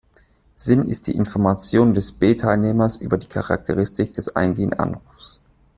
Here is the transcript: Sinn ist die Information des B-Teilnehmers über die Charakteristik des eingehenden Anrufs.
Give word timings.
Sinn 0.55 0.87
ist 0.87 1.05
die 1.05 1.15
Information 1.15 1.93
des 1.93 2.11
B-Teilnehmers 2.13 2.95
über 2.95 3.19
die 3.19 3.27
Charakteristik 3.27 4.15
des 4.15 4.35
eingehenden 4.35 4.79
Anrufs. 4.79 5.39